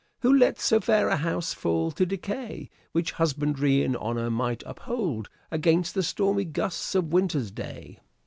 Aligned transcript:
Who 0.21 0.35
lets 0.35 0.63
so 0.63 0.79
fair 0.79 1.09
a 1.09 1.15
house 1.17 1.53
fall 1.53 1.91
to 1.91 2.07
decay, 2.07 2.71
Which 2.91 3.11
husbandry 3.11 3.83
in 3.83 3.95
honour 3.95 4.31
might 4.31 4.63
uphold 4.65 5.29
Against 5.51 5.93
the 5.93 6.01
stormy 6.01 6.45
gusts 6.45 6.95
of 6.95 7.13
winter's 7.13 7.51
day 7.51 7.99